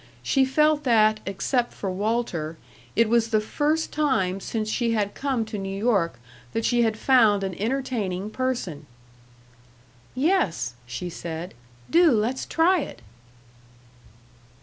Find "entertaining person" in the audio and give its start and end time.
7.61-8.87